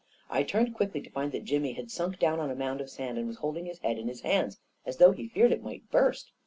[0.31, 3.19] I turned quickly to find that Jimmy had sunk down on a mound of sand
[3.19, 6.31] and was holding his head in his hands as though he feared it might burst.